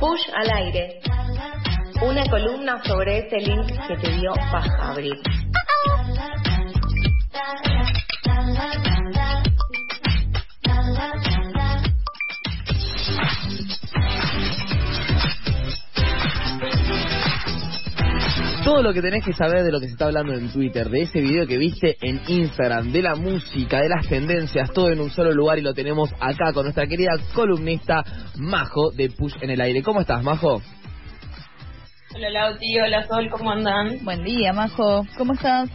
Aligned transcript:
Push 0.00 0.30
al 0.32 0.50
aire. 0.52 1.00
Una 2.00 2.24
columna 2.30 2.80
sobre 2.84 3.26
ese 3.26 3.38
link 3.38 3.66
que 3.88 3.96
te 3.96 4.12
dio 4.12 4.32
Paja 4.52 4.90
Abril. 4.92 5.20
Todo 18.72 18.84
lo 18.84 18.94
que 18.94 19.02
tenés 19.02 19.22
que 19.22 19.34
saber 19.34 19.64
de 19.64 19.70
lo 19.70 19.80
que 19.80 19.86
se 19.86 19.92
está 19.92 20.06
hablando 20.06 20.32
en 20.32 20.50
Twitter, 20.50 20.88
de 20.88 21.02
ese 21.02 21.20
video 21.20 21.46
que 21.46 21.58
viste 21.58 21.98
en 22.00 22.22
Instagram, 22.26 22.90
de 22.90 23.02
la 23.02 23.14
música, 23.14 23.82
de 23.82 23.90
las 23.90 24.08
tendencias, 24.08 24.72
todo 24.72 24.88
en 24.88 24.98
un 24.98 25.10
solo 25.10 25.30
lugar 25.30 25.58
y 25.58 25.60
lo 25.60 25.74
tenemos 25.74 26.10
acá 26.18 26.54
con 26.54 26.62
nuestra 26.64 26.86
querida 26.86 27.10
columnista 27.34 28.02
Majo 28.38 28.90
de 28.92 29.10
Push 29.10 29.34
en 29.42 29.50
el 29.50 29.60
aire. 29.60 29.82
¿Cómo 29.82 30.00
estás, 30.00 30.22
Majo? 30.24 30.62
Hola 32.14 32.30
Lauti, 32.30 32.80
hola 32.80 33.06
Sol, 33.06 33.28
¿cómo 33.30 33.50
andan? 33.50 34.02
Buen 34.04 34.24
día, 34.24 34.54
Majo. 34.54 35.06
¿Cómo 35.18 35.34
estás? 35.34 35.68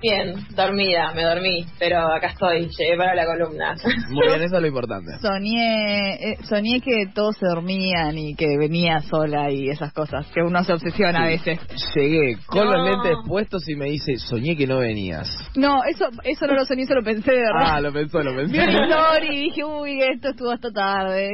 Bien, 0.00 0.34
dormida, 0.54 1.12
me 1.12 1.24
dormí, 1.24 1.66
pero 1.76 1.98
acá 2.14 2.28
estoy, 2.28 2.68
llegué 2.78 2.96
para 2.96 3.16
la 3.16 3.26
columna. 3.26 3.74
Muy 4.10 4.28
bien, 4.28 4.42
eso 4.42 4.54
es 4.56 4.62
lo 4.62 4.68
importante. 4.68 5.10
Soñé, 5.20 6.14
eh, 6.14 6.36
soñé 6.44 6.80
que 6.80 7.06
todos 7.12 7.36
se 7.36 7.46
dormían 7.46 8.16
y 8.16 8.36
que 8.36 8.46
venía 8.56 9.00
sola 9.00 9.50
y 9.50 9.68
esas 9.70 9.92
cosas, 9.92 10.24
que 10.28 10.40
uno 10.40 10.62
se 10.62 10.72
obsesiona 10.72 11.24
a 11.24 11.26
veces. 11.26 11.58
Llegué 11.96 12.36
con 12.46 12.66
No. 12.66 12.76
los 12.76 12.88
lentes 12.90 13.16
puestos 13.26 13.68
y 13.68 13.74
me 13.74 13.86
dice, 13.86 14.18
soñé 14.18 14.56
que 14.56 14.68
no 14.68 14.78
venías. 14.78 15.28
No, 15.56 15.82
eso 15.82 16.06
eso 16.22 16.46
no 16.46 16.54
lo 16.54 16.64
soñé, 16.64 16.82
eso 16.84 16.94
lo 16.94 17.02
pensé 17.02 17.32
de 17.32 17.38
verdad. 17.40 17.72
Ah, 17.74 17.80
lo 17.80 17.92
pensó, 17.92 18.22
lo 18.22 18.30
Vi 18.36 18.52
pensé. 18.52 18.68
una 18.68 18.86
story 18.86 19.28
y 19.36 19.40
dije, 19.46 19.64
uy, 19.64 20.00
esto 20.00 20.28
estuvo 20.28 20.52
hasta 20.52 20.70
tarde. 20.70 21.28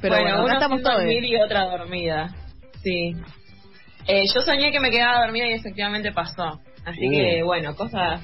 Pero 0.00 0.14
bueno, 0.14 0.30
bueno, 0.30 0.44
una 0.44 0.54
estamos 0.54 0.80
todos. 0.82 0.96
dormir 0.96 1.24
y 1.24 1.36
otra 1.36 1.66
dormida. 1.66 2.28
Sí. 2.82 3.12
Eh, 4.08 4.22
yo 4.34 4.40
soñé 4.40 4.70
que 4.72 4.80
me 4.80 4.88
quedaba 4.90 5.26
dormida 5.26 5.46
y 5.48 5.52
efectivamente 5.52 6.10
pasó. 6.12 6.60
Así 6.86 7.00
que, 7.10 7.42
bueno, 7.42 7.74
cosas 7.76 8.20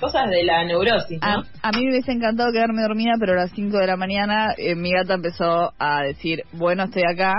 cosas 0.00 0.30
de 0.30 0.44
la 0.44 0.64
neurosis, 0.64 1.18
A, 1.22 1.36
¿no? 1.38 1.42
a 1.62 1.70
mí 1.72 1.84
me 1.84 1.90
hubiese 1.90 2.12
encantado 2.12 2.52
quedarme 2.52 2.82
dormida, 2.82 3.12
pero 3.18 3.32
a 3.32 3.42
las 3.42 3.50
5 3.50 3.78
de 3.78 3.86
la 3.88 3.96
mañana 3.96 4.54
eh, 4.56 4.74
mi 4.76 4.92
gata 4.92 5.14
empezó 5.14 5.72
a 5.78 6.02
decir, 6.02 6.44
bueno, 6.52 6.84
estoy 6.84 7.02
acá, 7.02 7.32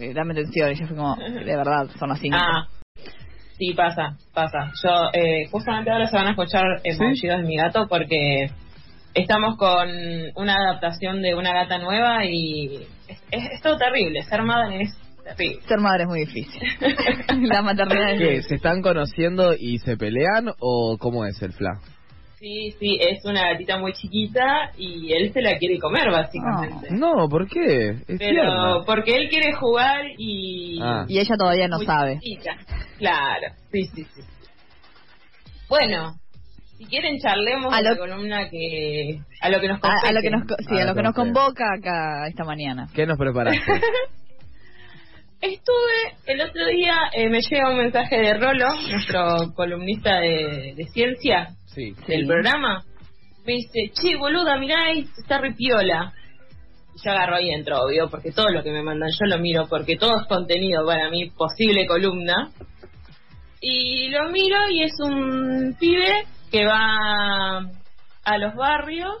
eh, 0.00 0.12
dame 0.14 0.32
atención. 0.32 0.72
Y 0.72 0.76
yo 0.76 0.86
fui 0.86 0.96
como, 0.96 1.14
de 1.16 1.44
verdad, 1.56 1.88
son 1.98 2.08
las 2.08 2.18
5. 2.20 2.36
Ah, 2.40 2.66
sí, 3.58 3.74
pasa, 3.74 4.16
pasa. 4.34 4.72
Yo, 4.82 5.10
eh, 5.12 5.46
justamente 5.50 5.90
ahora 5.90 6.06
se 6.06 6.16
van 6.16 6.26
a 6.28 6.30
escuchar 6.30 6.64
maullidos 6.98 7.38
de 7.42 7.46
mi 7.46 7.56
gato 7.56 7.86
porque 7.88 8.46
estamos 9.14 9.56
con 9.58 9.88
una 10.36 10.54
adaptación 10.54 11.20
de 11.22 11.34
una 11.34 11.52
gata 11.52 11.78
nueva 11.78 12.24
y 12.24 12.76
es, 13.08 13.22
es- 13.30 13.50
es 13.52 13.60
todo 13.62 13.76
terrible. 13.76 14.22
Ser 14.22 14.42
madre 14.42 14.82
es 14.82 14.98
Ser 15.66 15.78
madre 15.80 16.04
es 16.04 16.08
muy 16.08 16.20
difícil. 16.20 16.62
la 17.48 17.62
maternidad 17.62 18.12
es 18.12 18.18
¿Qué? 18.20 18.42
¿Se 18.42 18.54
están 18.56 18.80
conociendo 18.82 19.54
y 19.58 19.78
se 19.78 19.96
pelean 19.96 20.50
o 20.60 20.96
cómo 20.98 21.24
es 21.26 21.40
el 21.42 21.52
fla? 21.52 21.80
Sí, 22.38 22.70
sí, 22.78 22.98
es 23.00 23.24
una 23.24 23.48
gatita 23.52 23.78
muy 23.78 23.92
chiquita 23.94 24.70
y 24.76 25.10
él 25.12 25.32
se 25.32 25.40
la 25.40 25.56
quiere 25.58 25.78
comer, 25.78 26.10
básicamente. 26.10 26.88
No, 26.90 27.28
¿por 27.30 27.48
qué? 27.48 27.88
Es 27.88 28.04
Pero 28.06 28.18
tierna. 28.18 28.82
porque 28.84 29.16
él 29.16 29.28
quiere 29.30 29.54
jugar 29.54 30.04
y... 30.18 30.78
Ah. 30.82 31.06
Y 31.08 31.18
ella 31.18 31.34
todavía 31.38 31.66
no 31.66 31.78
muy 31.78 31.86
sabe. 31.86 32.18
chiquita. 32.20 32.56
Claro, 32.98 33.46
sí, 33.72 33.84
sí, 33.86 34.04
sí. 34.14 34.20
Bueno, 35.68 36.12
si 36.76 36.84
quieren 36.84 37.18
charlemos 37.18 37.72
A 37.74 37.80
lo- 37.80 37.96
columna 37.96 38.48
que... 38.50 39.18
A 39.40 39.48
lo 39.48 39.58
que 39.58 39.68
nos 39.68 39.80
A, 39.82 39.88
a 40.08 40.12
lo 40.12 40.20
que 40.20 40.30
nos, 40.30 40.42
sí, 40.42 40.74
A 40.78 40.82
a 40.82 40.84
lo 40.84 40.86
lo 40.88 40.92
que 40.94 40.98
que 40.98 41.02
nos 41.02 41.04
nos 41.04 41.14
convoca 41.14 41.64
acá 41.78 42.28
esta 42.28 42.44
mañana. 42.44 42.86
¿Qué 42.94 43.06
nos 43.06 43.16
preparaste? 43.18 43.62
Estuve, 45.40 46.16
el 46.26 46.40
otro 46.40 46.66
día 46.66 46.96
eh, 47.12 47.28
me 47.28 47.40
llega 47.40 47.70
un 47.70 47.76
mensaje 47.78 48.16
de 48.16 48.34
Rolo, 48.34 48.74
nuestro 48.90 49.52
columnista 49.54 50.18
de, 50.20 50.74
de 50.76 50.84
ciencia 50.92 51.50
sí. 51.66 51.92
del 52.08 52.22
Sí. 52.22 52.26
programa. 52.26 52.84
Me 53.44 53.52
dice, 53.52 53.92
che, 53.94 54.16
boluda, 54.16 54.56
mirá, 54.58 54.90
está 54.92 55.38
repiola. 55.38 56.12
Y 56.94 57.04
yo 57.04 57.12
agarro 57.12 57.38
y 57.38 57.50
entro, 57.50 57.80
obvio, 57.82 58.08
porque 58.08 58.32
todo 58.32 58.48
lo 58.48 58.62
que 58.62 58.72
me 58.72 58.82
mandan 58.82 59.10
yo 59.10 59.26
lo 59.26 59.38
miro, 59.38 59.66
porque 59.68 59.96
todo 59.96 60.18
es 60.20 60.26
contenido 60.26 60.84
para 60.86 61.10
mi 61.10 61.30
posible 61.30 61.86
columna. 61.86 62.50
Y 63.60 64.08
lo 64.08 64.30
miro 64.30 64.56
y 64.70 64.82
es 64.82 64.94
un 65.00 65.76
pibe 65.78 66.24
que 66.50 66.64
va 66.64 67.58
a 68.24 68.38
los 68.38 68.54
barrios 68.54 69.16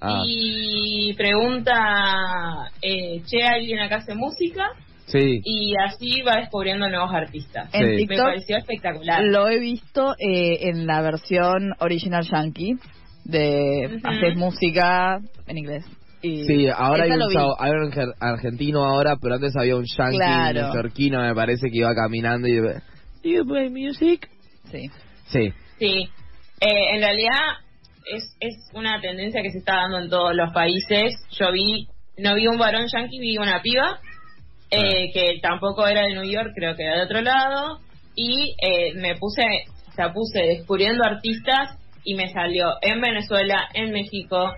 Ah, 0.00 0.22
y 0.24 1.12
pregunta, 1.14 2.70
eh, 2.80 3.20
che, 3.26 3.42
¿alguien 3.42 3.80
acá 3.80 3.96
hace 3.96 4.14
música? 4.14 4.70
Sí. 5.08 5.40
Y 5.44 5.74
así 5.84 6.22
va 6.22 6.36
descubriendo 6.36 6.88
nuevos 6.88 7.12
artistas. 7.12 7.68
En 7.74 7.80
Sí. 7.80 7.86
Me 7.86 7.96
TikTok 7.96 8.24
pareció 8.26 8.56
espectacular. 8.58 9.22
lo 9.24 9.48
he 9.48 9.58
visto 9.58 10.14
eh, 10.18 10.68
en 10.68 10.86
la 10.86 11.02
versión 11.02 11.72
original 11.80 12.24
yankee 12.30 12.76
de 13.24 13.96
Ujú. 13.96 14.06
haces 14.06 14.36
música 14.36 15.18
en 15.46 15.58
inglés. 15.58 15.84
Y 16.20 16.44
Sí, 16.46 16.66
ahora 16.68 17.04
hay 17.04 17.10
un, 17.12 17.22
hay 17.58 17.70
un 17.70 17.92
arge- 17.92 18.14
argentino 18.18 18.84
ahora, 18.84 19.16
pero 19.22 19.34
antes 19.36 19.54
había 19.56 19.76
un 19.76 19.84
yankee 19.84 20.16
Claro. 20.16 20.62
neoyorquino, 20.62 21.20
me 21.22 21.34
parece 21.34 21.68
que 21.70 21.78
iba 21.78 21.94
caminando 21.94 22.48
y... 22.48 22.56
¿Do 22.58 22.74
you 23.22 23.44
play 23.46 23.68
music? 23.70 24.28
Sí. 24.70 24.90
Sí, 25.26 25.52
Sí, 25.78 26.08
Eh, 26.60 26.94
en 26.94 27.00
realidad 27.00 27.38
es, 28.12 28.36
es 28.40 28.54
una 28.74 29.00
tendencia 29.00 29.42
que 29.42 29.50
se 29.52 29.58
está 29.58 29.76
dando 29.76 29.98
en 30.00 30.08
todos 30.10 30.34
los 30.34 30.52
países. 30.52 31.12
Yo 31.38 31.52
vi, 31.52 31.86
no 32.16 32.34
vi 32.34 32.48
un 32.48 32.58
varón 32.58 32.86
yankee, 32.92 33.20
vi 33.20 33.38
una 33.38 33.62
piba 33.62 34.00
eh, 34.70 35.10
que 35.12 35.38
tampoco 35.40 35.86
era 35.86 36.02
de 36.02 36.14
New 36.14 36.30
York, 36.30 36.52
creo 36.54 36.76
que 36.76 36.84
era 36.84 36.96
de 36.96 37.04
otro 37.04 37.20
lado. 37.20 37.80
Y 38.14 38.54
eh, 38.60 38.94
me 38.96 39.14
puse, 39.16 39.44
o 39.88 39.92
sea, 39.92 40.12
puse 40.12 40.40
descubriendo 40.40 41.04
artistas 41.04 41.78
y 42.04 42.14
me 42.14 42.32
salió 42.32 42.72
en 42.82 43.00
Venezuela, 43.00 43.68
en 43.74 43.92
México, 43.92 44.52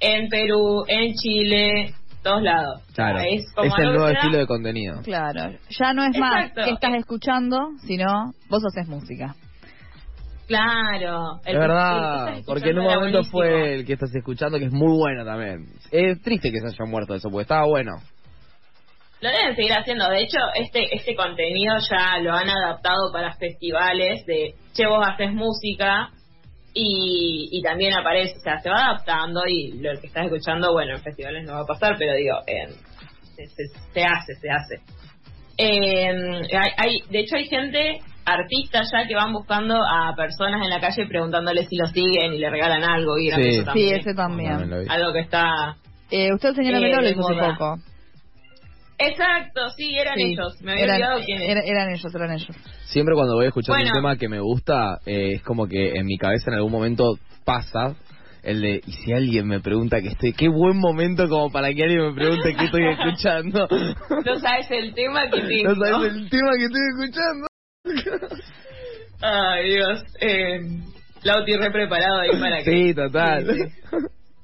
en 0.00 0.28
Perú, 0.28 0.84
en 0.88 1.14
Chile, 1.14 1.94
todos 2.22 2.42
lados. 2.42 2.82
O 2.90 2.94
sea, 2.94 3.12
claro. 3.12 3.20
es 3.20 3.44
el 3.78 3.92
nuevo 3.92 4.08
estilo 4.08 4.38
de 4.38 4.46
contenido. 4.46 5.00
Claro. 5.02 5.56
Ya 5.70 5.92
no 5.92 6.04
es 6.04 6.18
más 6.18 6.52
que 6.52 6.70
estás 6.70 6.94
escuchando, 6.94 7.58
sino 7.86 8.32
vos 8.48 8.62
haces 8.66 8.88
música. 8.88 9.34
Claro. 10.46 11.40
Es 11.44 11.54
verdad, 11.54 12.38
porque 12.46 12.70
en 12.70 12.78
un 12.78 12.84
momento 12.84 13.18
buenísimo. 13.18 13.30
fue 13.30 13.74
el 13.74 13.84
que 13.84 13.94
estás 13.94 14.14
escuchando, 14.14 14.58
que 14.58 14.66
es 14.66 14.72
muy 14.72 14.96
bueno 14.96 15.24
también. 15.24 15.66
Es 15.90 16.20
triste 16.22 16.52
que 16.52 16.60
se 16.60 16.66
haya 16.66 16.90
muerto 16.90 17.14
eso, 17.14 17.28
porque 17.30 17.42
estaba 17.42 17.66
bueno. 17.66 17.92
Lo 19.20 19.30
deben 19.30 19.56
seguir 19.56 19.72
haciendo. 19.72 20.08
De 20.08 20.22
hecho, 20.22 20.38
este 20.54 20.94
este 20.94 21.14
contenido 21.16 21.74
ya 21.90 22.18
lo 22.20 22.32
han 22.34 22.48
adaptado 22.50 23.10
para 23.12 23.32
festivales 23.34 24.24
de, 24.26 24.54
che, 24.74 24.86
vos 24.86 25.04
haces 25.06 25.32
música 25.32 26.10
y, 26.74 27.48
y 27.50 27.62
también 27.62 27.96
aparece, 27.98 28.36
o 28.36 28.40
sea, 28.40 28.58
se 28.60 28.68
va 28.68 28.86
adaptando 28.88 29.46
y 29.48 29.72
lo 29.80 29.98
que 30.00 30.08
estás 30.08 30.26
escuchando, 30.26 30.72
bueno, 30.72 30.94
en 30.96 31.02
festivales 31.02 31.44
no 31.46 31.54
va 31.54 31.60
a 31.60 31.66
pasar, 31.66 31.96
pero 31.98 32.12
digo, 32.14 32.36
en- 32.46 32.74
se, 33.34 33.46
se- 33.46 33.68
se 33.94 34.04
hace, 34.04 34.34
se 34.34 34.50
hace. 34.50 34.80
Eh, 35.58 36.08
hay, 36.54 36.70
hay- 36.76 37.02
de 37.08 37.18
hecho, 37.20 37.36
hay 37.36 37.46
gente, 37.46 37.98
artistas 38.26 38.90
ya, 38.92 39.06
que 39.08 39.14
van 39.14 39.32
buscando 39.32 39.74
a 39.82 40.14
personas 40.14 40.60
en 40.62 40.68
la 40.70 40.80
calle 40.80 41.06
preguntándoles 41.06 41.68
si 41.68 41.76
lo 41.76 41.86
siguen 41.86 42.34
y 42.34 42.38
le 42.38 42.50
regalan 42.50 42.82
algo. 42.84 43.16
Y 43.18 43.30
Sí. 43.30 43.52
Sí, 43.54 43.64
también. 43.64 44.00
ese 44.00 44.14
también. 44.14 44.58
vi. 44.68 44.86
Algo 44.88 45.12
que 45.12 45.20
está... 45.20 45.76
Eh, 46.10 46.32
usted, 46.34 46.52
señora 46.54 46.78
Eh, 46.78 46.80
Melo, 46.82 47.00
lo 47.00 47.08
hizo 47.08 47.20
hace 47.20 47.34
moda. 47.34 47.52
poco. 47.56 47.76
Exacto, 48.98 49.68
sí, 49.76 49.94
eran 49.98 50.14
Sí, 50.16 50.22
ellos. 50.32 50.60
Me 50.62 50.72
había 50.72 50.84
eran, 50.84 50.96
olvidado 50.96 51.20
quiénes. 51.24 51.48
era- 51.50 51.60
eran 51.64 51.90
ellos, 51.90 52.14
eran 52.14 52.32
ellos. 52.32 52.56
Siempre 52.84 53.14
cuando 53.14 53.34
voy 53.34 53.44
a 53.44 53.48
escuchar 53.48 53.74
Bueno. 53.76 53.90
un 53.90 53.94
tema 53.94 54.16
que 54.16 54.28
me 54.28 54.40
gusta, 54.40 55.00
eh, 55.04 55.32
es 55.34 55.42
como 55.42 55.66
que 55.66 55.96
en 55.96 56.06
mi 56.06 56.16
cabeza 56.16 56.50
en 56.50 56.54
algún 56.56 56.72
momento 56.72 57.18
pasa 57.44 57.94
el 58.42 58.60
de, 58.62 58.80
y 58.86 58.92
si 58.92 59.12
alguien 59.12 59.46
me 59.48 59.60
pregunta 59.60 60.00
que 60.00 60.08
estoy, 60.08 60.32
qué 60.32 60.48
buen 60.48 60.78
momento 60.78 61.28
como 61.28 61.50
para 61.50 61.72
que 61.74 61.82
alguien 61.82 62.06
me 62.06 62.14
pregunte 62.14 62.54
qué 62.56 62.64
estoy 62.66 62.84
escuchando. 62.86 63.66
No 64.24 64.38
sabes 64.38 64.70
el 64.70 64.94
tema 64.94 65.28
que 65.30 65.40
tengo. 65.48 65.74
No 65.74 65.84
sabes 65.84 66.12
el 66.14 66.30
tema 66.30 66.50
que 66.56 66.64
estoy 66.64 66.80
escuchando. 66.94 67.46
Ay, 69.20 69.68
Dios. 69.70 70.02
Eh, 70.20 70.60
Lauti 71.24 71.56
re 71.56 71.70
preparado 71.70 72.20
ahí 72.20 72.30
para 72.40 72.62
que, 72.62 72.70
Sí, 72.70 72.94
total. 72.94 73.46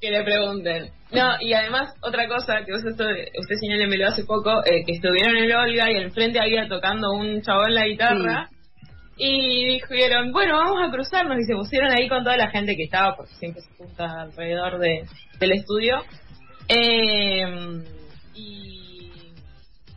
que 0.01 0.11
le 0.11 0.23
pregunten. 0.23 0.89
No, 1.13 1.35
y 1.39 1.53
además, 1.53 1.93
otra 2.01 2.27
cosa 2.27 2.63
que 2.65 2.73
usted, 2.73 2.89
usted 2.91 3.55
señálemelo 3.59 4.07
hace 4.07 4.23
poco, 4.25 4.63
eh, 4.65 4.83
que 4.85 4.93
estuvieron 4.93 5.37
en 5.37 5.43
el 5.43 5.55
Olga 5.55 5.91
y 5.91 5.97
enfrente 5.97 6.39
había 6.39 6.67
tocando 6.67 7.11
un 7.11 7.41
chabón 7.41 7.73
la 7.73 7.85
guitarra. 7.85 8.49
Y 9.15 9.65
dijeron, 9.75 10.31
bueno, 10.31 10.57
vamos 10.57 10.81
a 10.83 10.91
cruzarnos. 10.91 11.37
Y 11.39 11.43
se 11.43 11.53
pusieron 11.53 11.91
ahí 11.91 12.09
con 12.09 12.23
toda 12.23 12.35
la 12.35 12.49
gente 12.49 12.75
que 12.75 12.83
estaba, 12.85 13.15
porque 13.15 13.33
siempre 13.35 13.61
se 13.61 13.75
junta 13.77 14.05
alrededor 14.21 14.79
de, 14.79 15.03
del 15.39 15.51
estudio. 15.51 16.01
Eh, 16.67 17.43
y, 18.33 19.11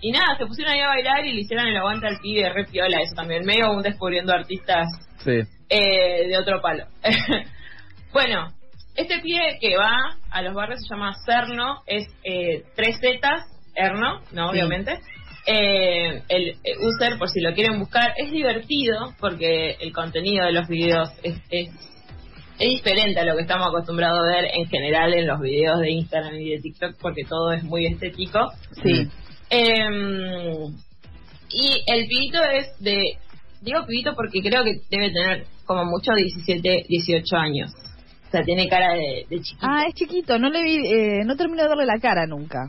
y 0.02 0.12
nada, 0.12 0.36
se 0.36 0.44
pusieron 0.44 0.74
ahí 0.74 0.80
a 0.80 0.88
bailar 0.88 1.24
y 1.24 1.32
le 1.32 1.40
hicieron 1.40 1.66
el 1.66 1.76
aguante 1.78 2.06
al 2.08 2.18
pibe, 2.20 2.48
re 2.52 2.64
piola, 2.66 2.98
eso 3.00 3.14
también. 3.14 3.44
Medio 3.46 3.72
un 3.72 3.82
descubriendo 3.82 4.32
artistas 4.34 4.86
Sí. 5.24 5.40
eh, 5.70 6.28
de 6.28 6.36
otro 6.38 6.60
palo. 6.60 6.84
bueno, 8.12 8.48
este 8.96 9.20
pie 9.20 9.58
que 9.60 9.76
va 9.76 10.16
a 10.30 10.42
los 10.42 10.54
barrios 10.54 10.80
se 10.82 10.94
llama 10.94 11.14
Cerno, 11.24 11.82
es 11.86 12.08
eh, 12.24 12.64
tres 12.74 12.98
zetas, 13.00 13.44
Erno, 13.74 14.20
¿no? 14.32 14.52
Sí. 14.52 14.58
Obviamente. 14.58 14.98
Eh, 15.46 16.22
el 16.28 16.48
eh, 16.64 16.76
user, 16.80 17.18
por 17.18 17.28
si 17.28 17.40
lo 17.40 17.54
quieren 17.54 17.78
buscar, 17.78 18.14
es 18.16 18.32
divertido 18.32 19.14
porque 19.20 19.76
el 19.80 19.92
contenido 19.92 20.44
de 20.44 20.52
los 20.52 20.66
videos 20.66 21.10
es, 21.22 21.36
es, 21.50 21.68
es 22.58 22.68
diferente 22.68 23.20
a 23.20 23.24
lo 23.24 23.36
que 23.36 23.42
estamos 23.42 23.68
acostumbrados 23.68 24.18
a 24.26 24.36
ver 24.36 24.50
en 24.52 24.66
general 24.66 25.14
en 25.14 25.26
los 25.26 25.38
videos 25.40 25.78
de 25.80 25.90
Instagram 25.90 26.34
y 26.34 26.50
de 26.50 26.60
TikTok 26.60 26.96
porque 27.00 27.22
todo 27.28 27.52
es 27.52 27.62
muy 27.62 27.86
estético. 27.86 28.40
Sí. 28.82 29.08
Eh, 29.50 29.86
y 31.50 31.82
el 31.86 32.06
pibito 32.08 32.42
es 32.42 32.78
de. 32.80 33.18
Digo 33.60 33.86
pibito 33.86 34.14
porque 34.14 34.40
creo 34.42 34.64
que 34.64 34.80
debe 34.90 35.12
tener 35.12 35.46
como 35.64 35.84
mucho 35.84 36.12
17, 36.14 36.86
18 36.88 37.36
años. 37.36 37.72
Sea, 38.38 38.44
tiene 38.44 38.68
cara 38.68 38.94
de, 38.94 39.26
de 39.28 39.40
chiquito. 39.40 39.66
Ah, 39.68 39.84
es 39.88 39.94
chiquito, 39.94 40.38
no 40.38 40.48
le 40.50 40.62
vi, 40.62 40.76
eh, 40.86 41.24
no 41.24 41.36
termino 41.36 41.62
de 41.62 41.68
verle 41.68 41.86
la 41.86 41.98
cara 42.00 42.26
nunca. 42.26 42.68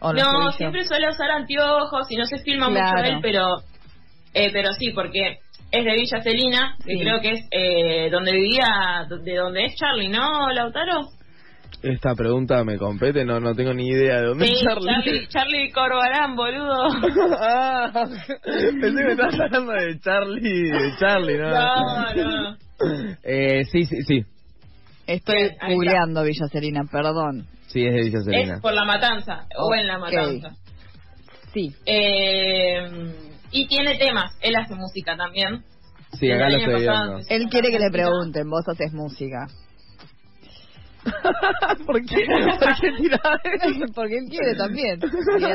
¿O 0.00 0.12
no, 0.12 0.52
siempre 0.52 0.84
suele 0.84 1.08
usar 1.08 1.30
anteojos 1.30 2.06
y 2.10 2.16
no 2.16 2.24
se 2.26 2.38
filma 2.38 2.68
Claro. 2.68 2.96
mucho 2.98 3.04
él, 3.14 3.18
pero. 3.22 3.46
Eh, 4.34 4.50
pero 4.52 4.72
sí, 4.74 4.90
porque 4.94 5.38
es 5.72 5.84
de 5.84 5.92
Villa 5.94 6.20
Celina, 6.22 6.76
que 6.84 6.92
Sí. 6.94 7.00
creo 7.00 7.20
que 7.20 7.30
es 7.30 7.40
eh, 7.50 8.10
donde 8.10 8.32
vivía, 8.32 9.06
de 9.24 9.34
donde 9.36 9.64
es 9.64 9.74
Charlie, 9.76 10.08
¿no, 10.08 10.48
Lautaro? 10.50 11.08
Esta 11.82 12.14
pregunta 12.14 12.62
me 12.64 12.78
compete, 12.78 13.24
no 13.24 13.40
no 13.40 13.54
tengo 13.54 13.72
ni 13.74 13.88
idea 13.88 14.20
de 14.20 14.26
dónde 14.26 14.46
Sí, 14.46 14.54
es 14.54 14.62
Charlie. 14.62 14.86
Charlie, 15.04 15.26
Charlie 15.28 15.72
Corbalán, 15.72 16.36
boludo. 16.36 16.84
ah, 17.40 17.90
pensé 18.42 18.80
que 18.80 19.04
me 19.04 19.12
estabas 19.12 19.40
hablando 19.40 19.72
de 19.72 19.98
Charlie, 20.00 20.70
de 20.70 20.92
Charlie, 20.98 21.38
¿no? 21.38 21.50
No, 21.50 22.14
no. 22.14 22.56
Eh, 23.24 23.64
sí, 23.64 23.84
sí, 23.84 24.02
sí. 24.06 24.24
Estoy 25.06 25.36
Bien, 25.36 25.56
googleando 25.68 26.22
Villa 26.22 26.46
Serena, 26.50 26.82
perdón. 26.90 27.46
Sí, 27.68 27.86
es 27.86 27.94
de 27.94 28.00
Villa 28.02 28.20
Serena. 28.22 28.54
Es 28.56 28.60
por 28.60 28.74
la 28.74 28.84
matanza, 28.84 29.46
o 29.56 29.74
en 29.74 29.86
la 29.86 29.98
matanza. 29.98 30.50
Sí. 31.52 31.72
Eh, 31.86 32.78
y 33.52 33.66
tiene 33.68 33.96
temas, 33.98 34.36
él 34.42 34.56
hace 34.56 34.74
música 34.74 35.16
también. 35.16 35.64
Sí, 36.18 36.30
acá 36.30 36.48
lo 36.48 36.56
estoy 36.58 36.80
viendo. 36.80 37.18
Él 37.28 37.48
quiere 37.48 37.70
que 37.70 37.78
le 37.78 37.90
pregunten, 37.90 38.48
vos 38.48 38.66
haces 38.68 38.92
música. 38.92 39.46
¿Por 41.86 42.02
qué? 42.04 42.26
¿Por 42.26 42.80
qué 42.80 42.88
eso? 42.88 43.86
Porque 43.94 44.18
él 44.18 44.24
quiere 44.28 44.54
también. 44.56 44.98
Quiere. 44.98 45.54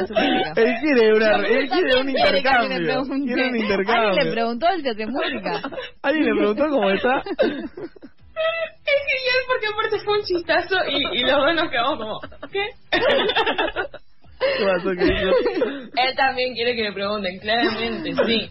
Él 0.56 0.76
quiere, 0.82 1.14
una, 1.14 1.36
él 1.46 1.70
quiere 1.70 2.00
un 2.00 2.06
quiere 2.08 2.38
intercambio. 2.38 2.78
pregunte. 2.78 3.34
Quiere 3.34 3.50
un 3.50 3.58
intercambio. 3.58 4.08
Alguien 4.08 4.26
le 4.26 4.32
preguntó 4.32 4.68
él 4.70 4.82
si 4.82 4.88
hace 4.90 5.06
música. 5.08 5.62
¿Alguien 6.02 6.26
le 6.26 6.36
preguntó 6.36 6.70
cómo 6.70 6.90
está? 6.90 7.18
Es 7.18 9.00
genial 9.08 9.31
porque 9.54 9.68
aparte 9.74 10.00
fue 10.06 10.18
un 10.20 10.24
chistazo 10.26 10.76
y, 10.90 11.20
y 11.20 11.22
los 11.24 11.38
dos 11.38 11.56
nos 11.56 11.70
quedamos 11.70 11.98
como, 12.00 12.20
¿qué? 12.52 12.66
¿Qué 12.92 14.66
pasó? 14.66 14.90
Él 14.92 16.16
también 16.16 16.54
quiere 16.54 16.76
que 16.76 16.84
le 16.84 16.94
pregunten, 16.94 17.40
claramente, 17.40 18.14
sí. 18.26 18.50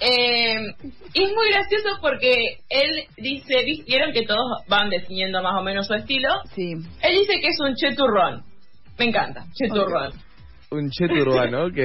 Eh, 0.00 0.56
y 1.14 1.22
es 1.22 1.32
muy 1.32 1.50
gracioso 1.50 1.98
porque 2.00 2.58
él 2.68 3.04
dice, 3.16 3.62
¿vis- 3.64 3.84
vieron 3.86 4.12
que 4.12 4.26
todos 4.26 4.40
van 4.68 4.90
definiendo 4.90 5.40
más 5.42 5.54
o 5.58 5.62
menos 5.62 5.86
su 5.86 5.94
estilo? 5.94 6.28
Sí. 6.54 6.72
Él 6.72 7.18
dice 7.20 7.40
que 7.40 7.48
es 7.48 7.60
un 7.60 7.74
cheturrón. 7.76 8.42
Me 8.98 9.04
encanta, 9.06 9.44
cheturrón. 9.54 10.12
Un 10.70 10.90
cheto 10.90 11.14
urbano, 11.14 11.66
ok. 11.66 11.78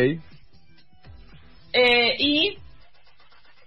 Eh, 1.74 2.16
y 2.18 2.58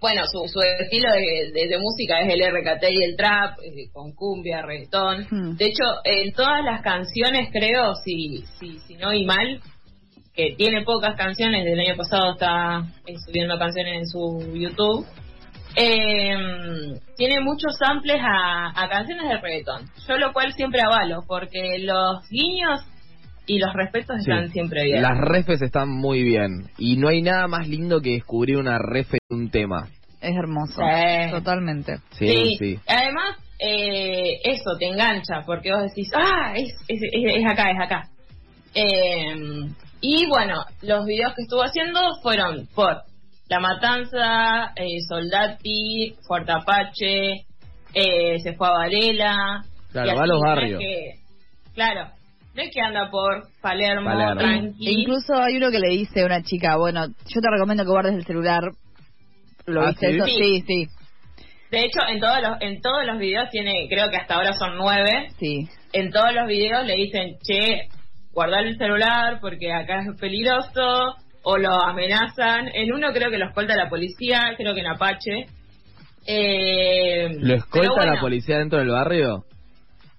bueno, 0.01 0.23
su, 0.33 0.49
su 0.49 0.61
estilo 0.61 1.09
de, 1.13 1.51
de- 1.53 1.69
de 1.69 1.79
música 1.79 2.21
es 2.21 2.33
el 2.33 2.41
RKT 2.41 2.85
y 2.91 3.03
el 3.05 3.17
trap, 3.17 3.59
eh, 3.63 3.91
con 3.93 4.13
cumbia, 4.15 4.63
reggaetón. 4.63 5.27
Hmm. 5.31 5.57
De 5.57 5.67
hecho, 5.67 5.85
en 6.05 6.33
todas 6.33 6.65
las 6.65 6.81
canciones, 6.83 7.51
creo, 7.53 7.95
si, 7.97 8.45
si, 8.59 8.79
si 8.87 8.95
no 8.97 9.13
y 9.13 9.25
mal, 9.27 9.61
que 10.35 10.55
tiene 10.57 10.83
pocas 10.85 11.17
canciones, 11.17 11.65
del 11.65 11.81
año 11.81 11.97
pasado 11.97 12.33
está 12.33 12.85
eh, 13.07 13.15
subiendo 13.27 13.59
canciones 13.59 13.95
en 13.99 14.07
su 14.07 14.55
YouTube, 14.55 15.07
eh, 15.77 16.35
tiene 17.17 17.41
muchos 17.41 17.77
samples 17.79 18.21
a, 18.21 18.69
a 18.75 18.89
canciones 18.89 19.29
de 19.29 19.39
reggaetón. 19.39 19.85
Yo 20.09 20.17
lo 20.19 20.33
cual 20.33 20.53
siempre 20.55 20.81
avalo, 20.83 21.23
porque 21.27 21.79
los 21.81 22.27
guiños 22.29 22.81
y 23.53 23.59
los 23.59 23.73
respetos 23.75 24.17
Sí. 24.25 24.31
están 24.31 24.51
siempre 24.53 24.85
bien. 24.85 25.03
Las 25.03 25.19
refes 25.19 25.61
están 25.63 25.89
muy 25.89 26.23
bien. 26.23 26.71
Y 26.79 26.97
no 26.97 27.09
hay 27.09 27.21
nada 27.23 27.49
más 27.49 27.67
lindo 27.69 28.01
que 28.01 28.11
descubrir 28.11 28.57
una 28.59 28.79
refe 28.79 29.19
de 29.29 29.35
un 29.37 29.51
tema. 29.51 29.89
Es 30.21 30.37
hermoso. 30.37 30.75
Sí. 30.83 31.31
Totalmente. 31.33 31.97
Sí, 32.13 32.55
sí. 32.59 32.79
Además, 32.87 33.37
eh, 33.59 34.39
eso 34.45 34.77
te 34.79 34.87
engancha, 34.87 35.43
porque 35.47 35.73
vos 35.73 35.83
decís, 35.83 36.11
ah, 36.15 36.53
es, 36.55 36.69
es, 36.89 37.01
es- 37.03 37.37
es 37.39 37.45
acá, 37.51 37.71
es 37.71 37.81
acá. 37.81 38.03
Eh, 38.75 39.35
y 40.01 40.27
bueno, 40.29 40.63
los 40.83 41.05
videos 41.07 41.35
que 41.35 41.43
estuvo 41.43 41.63
haciendo 41.63 42.01
fueron 42.23 42.69
por 42.75 43.03
La 43.49 43.59
Matanza, 43.61 44.73
eh, 44.77 45.01
Soldati, 45.09 46.15
Fuerte 46.27 46.53
Apache, 46.53 47.47
eh, 47.95 48.39
se 48.41 48.53
fue 48.55 48.69
a 48.69 48.71
Varela. 48.71 49.65
Claro, 49.91 50.15
va 50.17 50.23
a 50.23 50.27
los 50.27 50.41
barrios. 50.41 50.79
que- 50.79 51.15
claro, 51.75 52.11
que 52.73 52.81
anda 52.81 53.11
por 53.11 53.45
Palermo, 53.63 54.11
Palermo. 54.11 54.41
tranqui. 54.41 54.87
E 54.89 54.93
incluso 55.01 55.35
hay 55.35 55.57
uno 55.57 55.71
que 55.71 55.79
le 55.79 55.89
dice 55.89 56.23
a 56.23 56.27
una 56.27 56.43
chica, 56.43 56.77
bueno, 56.77 57.07
yo 57.07 57.41
te 57.41 57.51
recomiendo 57.51 57.85
que 57.85 57.91
guardes 57.91 58.15
el 58.15 58.25
celular. 58.27 58.63
¿Lo 59.67 59.83
Ah, 59.83 59.89
viste 59.89 60.11
¿sí? 60.11 60.17
eso? 60.17 60.27
Sí. 60.27 60.35
Sí, 60.37 60.65
sí, 60.67 60.87
De 61.71 61.81
hecho, 61.81 62.01
en 62.09 62.19
todos 62.21 62.41
los 62.43 62.57
en 62.61 62.81
todos 62.81 63.05
los 63.07 63.19
videos 63.19 63.49
tiene, 63.51 63.87
creo 63.89 64.11
que 64.11 64.17
hasta 64.17 64.35
ahora 64.35 64.53
son 64.55 64.77
nueve, 64.77 65.29
sí. 65.39 65.69
en 65.93 66.11
todos 66.11 66.35
los 66.35 66.47
videos 66.49 66.85
le 66.87 66.95
dicen, 66.97 67.37
che, 67.47 67.89
guardar 68.33 68.65
el 68.67 68.77
celular 68.77 69.39
porque 69.41 69.73
acá 69.73 70.01
es 70.01 70.21
peligroso, 70.21 71.15
o 71.43 71.57
lo 71.57 71.73
amenazan. 71.83 72.69
En 72.75 72.93
uno 72.93 73.09
creo 73.13 73.31
que 73.31 73.39
lo 73.39 73.47
escolta 73.47 73.77
la 73.77 73.89
policía, 73.89 74.55
creo 74.57 74.75
que 74.75 74.81
en 74.81 74.87
Apache. 74.89 75.47
Eh, 76.27 77.29
¿Lo 77.39 77.55
escolta 77.55 77.93
bueno, 77.95 78.15
la 78.15 78.21
policía 78.21 78.59
dentro 78.59 78.79
del 78.79 78.91
barrio? 78.91 79.45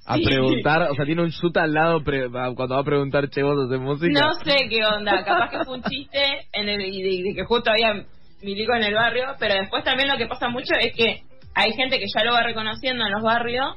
A 0.05 0.15
Sí. 0.15 0.23
preguntar, 0.25 0.81
o 0.89 0.95
sea, 0.95 1.05
tiene 1.05 1.21
un 1.21 1.29
shoot 1.29 1.55
al 1.57 1.73
lado 1.73 2.03
pre- 2.03 2.27
cuando 2.29 2.69
va 2.75 2.81
a 2.81 2.83
preguntar, 2.83 3.29
che, 3.29 3.43
vos 3.43 3.55
haces 3.67 3.79
música. 3.79 4.19
No 4.19 4.33
sé 4.43 4.67
qué 4.69 4.83
onda, 4.85 5.23
capaz 5.23 5.49
que 5.51 5.63
fue 5.63 5.75
un 5.75 5.83
chiste 5.83 6.21
en 6.53 6.67
el, 6.69 6.81
y 6.81 7.01
de, 7.03 7.29
de 7.29 7.35
que 7.35 7.43
justo 7.45 7.69
había 7.71 8.03
milico 8.41 8.73
en 8.75 8.83
el 8.83 8.95
barrio, 8.95 9.35
pero 9.39 9.53
después 9.53 9.83
también 9.83 10.09
lo 10.09 10.17
que 10.17 10.25
pasa 10.25 10.49
mucho 10.49 10.73
es 10.79 10.91
que 10.95 11.21
hay 11.53 11.71
gente 11.73 11.99
que 11.99 12.05
ya 12.17 12.23
lo 12.23 12.33
va 12.33 12.41
reconociendo 12.43 13.05
en 13.05 13.11
los 13.11 13.21
barrios 13.21 13.75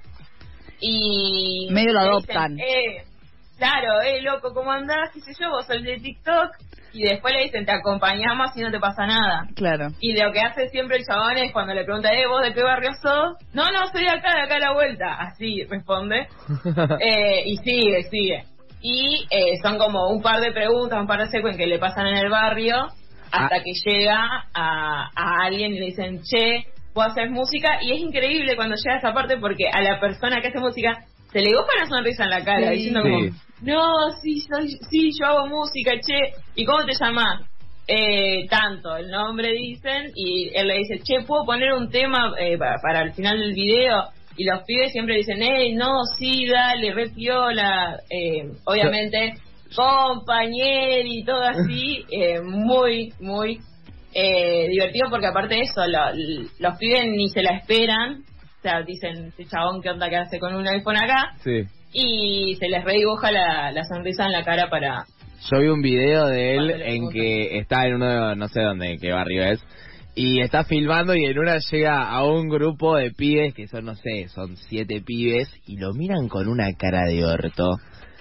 y... 0.80 1.68
Medio 1.70 1.92
lo 1.92 2.00
adoptan. 2.00 2.56
dicen, 2.56 2.68
eh, 2.68 3.04
claro, 3.58 4.00
eh, 4.02 4.22
loco, 4.22 4.52
¿cómo 4.54 4.72
andás? 4.72 5.10
¿Qué 5.12 5.20
sé 5.20 5.32
yo? 5.38 5.50
Vos 5.50 5.66
sos 5.66 5.76
el 5.76 5.84
de 5.84 5.98
TikTok. 5.98 6.50
Y 6.94 7.02
después 7.02 7.34
le 7.34 7.42
dicen, 7.42 7.66
te 7.66 7.72
acompañamos 7.72 8.56
y 8.56 8.60
no 8.62 8.70
te 8.70 8.78
pasa 8.78 9.04
nada. 9.06 9.48
Claro. 9.56 9.88
Y 10.00 10.12
lo 10.16 10.30
que 10.32 10.40
hace 10.40 10.68
siempre 10.68 10.96
el 10.98 11.04
chabón 11.04 11.36
es 11.36 11.52
cuando 11.52 11.74
le 11.74 11.84
pregunta, 11.84 12.08
eh, 12.14 12.26
¿vos 12.28 12.40
de 12.42 12.54
qué 12.54 12.62
barrio 12.62 12.90
sos? 13.02 13.34
No, 13.52 13.64
no, 13.72 13.86
soy 13.92 14.04
de 14.04 14.10
acá, 14.10 14.32
de 14.36 14.42
acá 14.42 14.56
a 14.56 14.60
la 14.60 14.72
vuelta. 14.72 15.14
Así 15.14 15.64
responde. 15.64 16.28
Eh, 17.00 17.42
y 17.46 17.56
sigue, 17.58 18.02
sigue. 18.04 18.44
Y 18.80 19.26
eh, 19.30 19.58
son 19.62 19.78
como 19.78 20.08
un 20.10 20.22
par 20.22 20.40
de 20.40 20.52
preguntas, 20.52 20.98
un 21.00 21.06
par 21.06 21.18
de 21.20 21.26
secuencias 21.28 21.56
que 21.58 21.66
le 21.66 21.78
pasan 21.78 22.06
en 22.06 22.16
el 22.16 22.30
barrio 22.30 22.76
hasta 23.32 23.56
Ah. 23.56 23.62
que 23.64 23.72
llega 23.84 24.28
a, 24.54 25.08
a 25.16 25.44
alguien 25.46 25.72
y 25.72 25.80
le 25.80 25.86
dicen, 25.86 26.20
che, 26.22 26.66
vos 26.94 27.06
haces 27.06 27.30
música. 27.30 27.78
Y 27.82 27.92
es 27.92 27.98
increíble 28.00 28.54
cuando 28.54 28.76
llega 28.76 28.94
a 28.96 28.98
esa 28.98 29.12
parte 29.12 29.36
porque 29.38 29.68
a 29.72 29.80
la 29.80 29.98
persona 29.98 30.40
que 30.40 30.48
hace 30.48 30.60
música 30.60 30.92
se 31.32 31.40
le 31.40 31.46
dibuja 31.48 31.66
una 31.78 31.86
sonrisa 31.86 32.24
en 32.24 32.30
la 32.30 32.44
cara 32.44 32.68
Sí. 32.68 32.74
diciendo 32.76 33.02
Sí. 33.02 33.30
No, 33.64 34.10
sí, 34.22 34.40
soy, 34.40 34.68
sí, 34.90 35.10
yo 35.18 35.26
hago 35.26 35.46
música, 35.48 35.92
che. 36.00 36.34
¿Y 36.54 36.64
cómo 36.64 36.84
te 36.84 36.92
llamas? 36.94 37.42
Eh, 37.86 38.46
tanto, 38.48 38.96
el 38.96 39.10
nombre 39.10 39.52
dicen, 39.52 40.10
y 40.14 40.50
él 40.54 40.68
le 40.68 40.78
dice, 40.78 41.00
che, 41.04 41.22
¿puedo 41.26 41.44
poner 41.44 41.72
un 41.74 41.90
tema 41.90 42.32
eh, 42.38 42.56
para, 42.56 42.76
para 42.80 43.02
el 43.02 43.12
final 43.12 43.38
del 43.38 43.52
video? 43.52 44.04
Y 44.36 44.44
los 44.44 44.62
pibes 44.64 44.90
siempre 44.92 45.16
dicen, 45.16 45.42
eh, 45.42 45.74
no, 45.74 46.02
sí, 46.18 46.46
dale, 46.46 46.92
re 46.92 47.10
piola. 47.10 47.98
Eh, 48.10 48.50
obviamente, 48.64 49.34
compañero 49.74 51.06
y 51.08 51.24
todo 51.24 51.42
así, 51.42 52.04
eh, 52.10 52.40
muy, 52.40 53.12
muy 53.20 53.58
eh, 54.12 54.68
divertido 54.68 55.08
porque 55.10 55.26
aparte 55.26 55.54
de 55.56 55.60
eso, 55.62 55.86
lo- 55.86 56.12
los 56.58 56.78
pibes 56.78 57.06
ni 57.06 57.28
se 57.28 57.42
la 57.42 57.56
esperan. 57.58 58.22
O 58.64 58.66
sea, 58.66 58.80
dicen, 58.82 59.26
este 59.26 59.44
chabón, 59.44 59.82
¿qué 59.82 59.90
onda 59.90 60.08
que 60.08 60.16
hace 60.16 60.38
con 60.38 60.54
un 60.54 60.66
iPhone 60.66 60.96
acá? 60.96 61.32
Sí. 61.44 61.64
y 61.92 62.56
se 62.58 62.66
les 62.70 62.82
redibuja 62.82 63.30
la, 63.30 63.70
la 63.72 63.84
sonrisa 63.84 64.24
en 64.24 64.32
la 64.32 64.42
cara 64.42 64.70
para... 64.70 65.04
Yo 65.52 65.60
vi 65.60 65.68
un 65.68 65.82
video 65.82 66.28
de 66.28 66.56
él 66.56 66.70
en 66.82 67.10
que 67.10 67.58
está 67.58 67.86
en 67.86 67.96
uno, 67.96 68.30
de- 68.30 68.36
no 68.36 68.48
sé 68.48 68.62
dónde, 68.62 68.96
qué 68.98 69.12
barrio 69.12 69.44
es, 69.44 69.62
y 70.14 70.40
está 70.40 70.64
filmando 70.64 71.14
y 71.14 71.26
en 71.26 71.38
una 71.38 71.58
llega 71.58 72.08
a 72.08 72.24
un 72.24 72.48
grupo 72.48 72.96
de 72.96 73.10
pibes 73.10 73.52
que 73.52 73.68
son, 73.68 73.84
no 73.84 73.96
sé, 73.96 74.28
son 74.28 74.56
siete 74.56 75.02
pibes 75.04 75.54
y 75.66 75.76
lo 75.76 75.92
miran 75.92 76.28
con 76.28 76.48
una 76.48 76.72
cara 76.72 77.02
de 77.06 77.22
orto. 77.22 77.76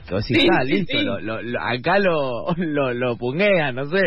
Que 0.09 0.13
vos 0.15 0.27
decís, 0.27 0.43
Sí, 0.43 0.49
ah, 0.51 0.65
sí, 0.65 0.71
listo, 0.73 0.97
sí. 0.99 1.05
Lo- 1.05 1.41
lo- 1.41 1.61
acá 1.61 1.99
lo, 1.99 2.53
lo, 2.57 2.93
lo 2.93 3.15
punguean, 3.15 3.75
no 3.75 3.85
sé. 3.85 4.01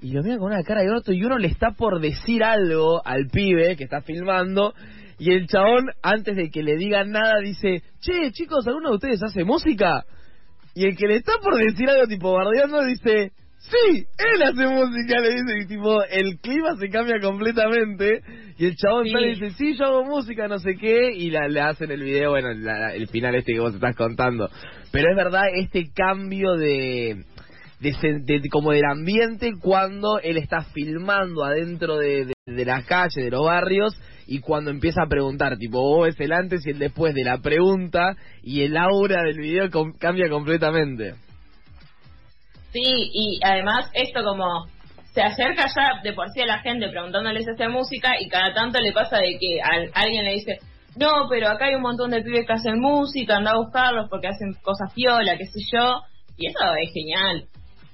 Y 0.00 0.12
lo 0.12 0.22
miran 0.22 0.38
con 0.38 0.52
una 0.52 0.62
cara 0.62 0.82
de 0.82 0.90
orto 0.90 1.12
y 1.12 1.24
uno 1.24 1.38
le 1.38 1.48
está 1.48 1.72
por 1.72 2.00
decir 2.00 2.44
algo 2.44 3.04
al 3.04 3.26
pibe 3.28 3.76
que 3.76 3.84
está 3.84 4.00
filmando 4.02 4.72
Y 5.18 5.32
el 5.32 5.48
chabón, 5.48 5.86
antes 6.02 6.36
de 6.36 6.48
que 6.50 6.62
le 6.62 6.76
digan 6.76 7.10
nada, 7.10 7.40
dice, 7.40 7.82
che, 8.00 8.30
chicos, 8.30 8.64
¿alguno 8.68 8.90
de 8.90 8.94
ustedes 8.94 9.20
hace 9.22 9.42
música? 9.42 10.04
Y 10.74 10.84
el 10.84 10.96
que 10.96 11.08
le 11.08 11.16
está 11.16 11.32
por 11.42 11.56
decir 11.56 11.90
algo 11.90 12.06
tipo 12.06 12.32
bardeando 12.32 12.84
dice, 12.84 13.32
sí, 13.58 14.06
él 14.16 14.42
hace 14.44 14.68
música, 14.68 15.18
le 15.20 15.30
dice, 15.30 15.58
y 15.64 15.66
tipo, 15.66 16.00
el 16.04 16.38
clima 16.38 16.76
se 16.78 16.88
cambia 16.88 17.18
completamente. 17.20 18.22
Y 18.58 18.66
el 18.66 18.76
chabón 18.76 19.06
Sí. 19.06 19.10
sale 19.10 19.26
y 19.26 19.34
dice, 19.34 19.50
sí, 19.58 19.74
yo 19.76 19.86
hago 19.86 20.04
música, 20.04 20.46
no 20.46 20.60
sé 20.60 20.76
qué, 20.76 21.10
y 21.12 21.30
la, 21.30 21.48
le 21.48 21.60
hacen 21.62 21.90
el 21.90 22.00
video, 22.04 22.30
bueno, 22.30 22.52
la- 22.54 22.94
el 22.94 23.08
final 23.08 23.34
este 23.34 23.54
que 23.54 23.58
vos 23.60 23.74
estás 23.74 23.96
contando. 23.96 24.48
Pero 24.92 25.10
es 25.10 25.16
verdad, 25.16 25.46
este 25.56 25.90
cambio 25.92 26.52
de, 26.54 27.24
de, 27.80 27.94
de- 28.40 28.48
como 28.50 28.72
del 28.72 28.84
ambiente 28.84 29.52
cuando 29.60 30.18
él 30.20 30.36
está 30.36 30.62
filmando 30.72 31.44
adentro 31.44 31.96
de, 31.98 32.26
de, 32.26 32.34
de 32.46 32.64
la 32.64 32.82
calle, 32.82 33.22
de 33.24 33.30
los 33.30 33.44
barrios, 33.44 33.94
y 34.26 34.40
cuando 34.40 34.70
empieza 34.70 35.02
a 35.04 35.08
preguntar, 35.08 35.56
tipo, 35.56 35.78
oh, 35.80 36.04
es 36.06 36.18
el 36.20 36.32
antes 36.32 36.66
y 36.66 36.70
el 36.70 36.78
después 36.78 37.14
de 37.14 37.24
la 37.24 37.38
pregunta, 37.38 38.16
y 38.42 38.62
el 38.62 38.76
aura 38.76 39.22
del 39.22 39.38
video 39.38 39.70
cambia 39.98 40.28
completamente. 40.28 41.14
Sí, 42.72 42.82
y 42.84 43.40
además 43.42 43.90
esto 43.94 44.22
como 44.24 44.66
se 45.14 45.22
acerca 45.22 45.66
ya 45.74 46.02
de 46.02 46.12
por 46.12 46.28
sí 46.30 46.42
a 46.42 46.46
la 46.46 46.58
gente 46.60 46.88
preguntándoles 46.90 47.48
hace 47.48 47.68
música 47.68 48.20
y 48.20 48.28
cada 48.28 48.52
tanto 48.52 48.78
le 48.80 48.92
pasa 48.92 49.16
de 49.18 49.38
que 49.40 49.60
al- 49.62 49.90
alguien 49.94 50.24
le 50.24 50.34
dice, 50.34 50.58
no, 50.96 51.28
pero 51.30 51.48
acá 51.48 51.66
hay 51.66 51.74
un 51.76 51.82
montón 51.82 52.10
de 52.10 52.22
pibes 52.22 52.46
que 52.46 52.52
hacen 52.52 52.78
música, 52.78 53.36
anda 53.38 53.52
a 53.52 53.58
buscarlos 53.58 54.08
porque 54.10 54.28
hacen 54.28 54.52
cosas 54.62 54.92
piola, 54.94 55.36
qué 55.38 55.46
sé 55.46 55.60
yo, 55.72 56.02
y 56.36 56.48
eso 56.48 56.58
es 56.82 56.92
genial. 56.92 57.44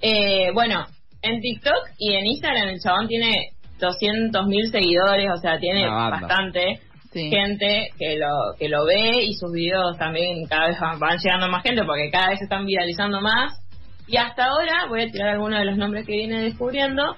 Eh, 0.06 0.50
bueno, 0.52 0.84
en 1.22 1.40
TikTok 1.40 1.88
y 1.98 2.12
en 2.14 2.26
Instagram 2.26 2.68
el 2.68 2.80
chabón 2.80 3.08
tiene 3.08 3.32
200 3.80 4.46
mil 4.46 4.70
seguidores, 4.70 5.30
o 5.32 5.38
sea, 5.38 5.58
tiene 5.58 5.88
bastante 5.88 6.80
Sí. 7.10 7.30
gente 7.30 7.90
que 7.96 8.16
lo 8.18 8.26
que 8.58 8.68
lo 8.68 8.84
ve 8.84 9.22
y 9.22 9.34
sus 9.34 9.52
videos 9.52 9.96
también 9.98 10.44
cada 10.46 10.66
vez 10.66 10.80
van, 10.80 10.98
van 10.98 11.16
llegando 11.16 11.48
más 11.48 11.62
gente 11.62 11.84
porque 11.84 12.10
cada 12.10 12.30
vez 12.30 12.38
se 12.40 12.44
están 12.44 12.66
viralizando 12.66 13.20
más 13.20 13.52
y 14.08 14.16
hasta 14.16 14.46
ahora 14.46 14.86
voy 14.88 15.02
a 15.02 15.10
tirar 15.12 15.28
algunos 15.28 15.60
de 15.60 15.64
los 15.64 15.76
nombres 15.78 16.04
que 16.06 16.12
viene 16.12 16.42
descubriendo 16.42 17.14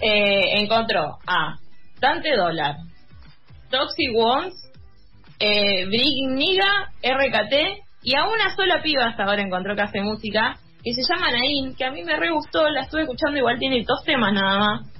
eh, 0.00 0.60
encontró 0.60 1.18
a 1.26 1.56
Dante 2.00 2.36
Dólar 2.36 2.76
Toxic 3.70 4.10
Ones 4.16 4.54
eh, 5.40 5.84
Brig 5.86 6.28
Niga 6.28 6.92
RKT 7.02 7.54
y 8.04 8.14
a 8.14 8.24
una 8.28 8.54
sola 8.54 8.82
piba 8.84 9.06
hasta 9.06 9.24
ahora 9.24 9.42
encontró 9.42 9.74
que 9.74 9.82
hace 9.82 10.00
música 10.00 10.58
que 10.84 10.92
se 10.92 11.02
llama 11.02 11.30
Nain 11.32 11.74
que 11.74 11.84
a 11.84 11.90
mí 11.90 12.04
me 12.04 12.16
re 12.16 12.30
gustó 12.30 12.68
la 12.68 12.82
estuve 12.82 13.02
escuchando 13.02 13.38
igual 13.38 13.58
tiene 13.58 13.82
dos 13.86 14.04
temas 14.04 14.32
nada 14.32 14.58
más 14.58 14.94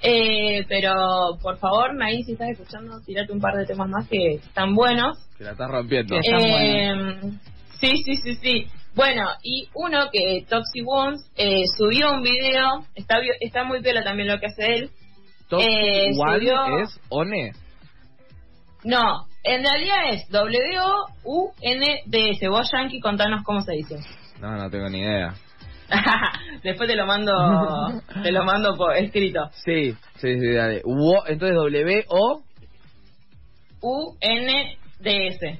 eh, 0.00 0.64
pero 0.68 0.94
por 1.42 1.58
favor, 1.58 1.92
Nain, 1.94 2.24
si 2.24 2.32
estás 2.32 2.50
escuchando, 2.50 3.00
tirate 3.04 3.32
un 3.32 3.40
par 3.40 3.56
de 3.56 3.66
temas 3.66 3.88
más 3.88 4.06
que 4.08 4.34
están 4.34 4.76
buenos. 4.76 5.18
Que 5.36 5.42
la 5.42 5.50
estás 5.52 5.68
rompiendo. 5.68 6.16
Están 6.16 6.40
Eh, 6.40 6.94
sí, 7.80 7.96
sí, 8.04 8.14
sí, 8.16 8.34
sí. 8.36 8.66
Bueno, 8.94 9.26
y 9.42 9.68
uno 9.74 10.08
que 10.12 10.44
Toxic 10.48 10.86
Ones 10.86 11.28
eh, 11.36 11.64
subió 11.76 12.12
un 12.12 12.22
video, 12.22 12.84
está 12.94 13.16
está 13.40 13.64
muy 13.64 13.82
piola 13.82 14.04
también 14.04 14.28
lo 14.28 14.38
que 14.38 14.46
hace 14.46 14.72
él. 14.74 14.90
Top 15.48 15.60
eh, 15.60 16.10
One 16.16 16.38
subió- 16.38 16.78
es 16.78 17.00
One. 17.08 17.52
No, 18.84 19.26
en 19.42 19.64
realidad 19.64 20.10
es 20.12 20.28
W-U-N-D-S. 21.30 22.48
Vos, 22.48 22.70
Yankee, 22.72 23.00
contanos 23.00 23.42
cómo 23.44 23.62
se 23.62 23.72
dice. 23.72 23.96
No, 24.40 24.56
no 24.56 24.70
tengo 24.70 24.88
ni 24.88 25.00
idea. 25.00 25.34
Después 26.62 26.88
te 26.88 26.96
lo 26.96 27.06
mando, 27.06 27.32
te 28.22 28.30
lo 28.32 28.44
mando 28.44 28.76
por 28.76 28.94
escrito. 28.96 29.48
Sí, 29.64 29.92
sí, 30.16 30.38
sí, 30.40 30.52
dale. 30.52 30.82
Wo- 30.84 31.24
entonces 31.26 31.56
W 31.56 32.04
O. 32.08 32.42
U-N-D-S. 33.80 35.58